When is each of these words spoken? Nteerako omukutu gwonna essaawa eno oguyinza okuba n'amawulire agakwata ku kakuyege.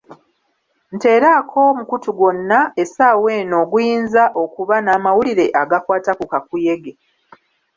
Nteerako 0.93 1.57
omukutu 1.71 2.09
gwonna 2.17 2.59
essaawa 2.81 3.29
eno 3.39 3.55
oguyinza 3.63 4.23
okuba 4.43 4.75
n'amawulire 4.81 5.45
agakwata 5.61 6.11
ku 6.19 6.25
kakuyege. 6.31 6.93